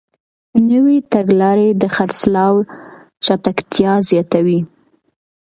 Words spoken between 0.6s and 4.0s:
نوې تګلارې د خرڅلاو چټکتیا